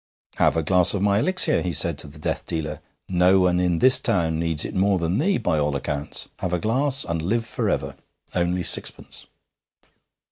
'Have 0.37 0.57
a 0.57 0.63
glass 0.63 0.95
of 0.95 1.03
my 1.03 1.19
elixir,' 1.19 1.61
he 1.61 1.71
said 1.71 1.99
to 1.99 2.07
the 2.07 2.17
death 2.17 2.43
dealer; 2.47 2.79
'no 3.07 3.39
one 3.41 3.59
in 3.59 3.77
this 3.77 3.99
town 3.99 4.39
needs 4.39 4.65
it 4.65 4.73
more 4.73 4.97
than 4.97 5.19
thee, 5.19 5.37
by 5.37 5.59
all 5.59 5.75
accounts. 5.75 6.27
Have 6.39 6.53
a 6.53 6.59
glass, 6.59 7.03
and 7.05 7.21
live 7.21 7.45
for 7.45 7.69
ever. 7.69 7.95
Only 8.33 8.63
sixpence.' 8.63 9.27